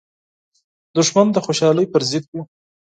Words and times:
دښمن 0.95 1.27
د 1.31 1.37
خوشحالۍ 1.45 1.85
پر 1.93 2.01
ضد 2.11 2.25
وي 2.33 2.41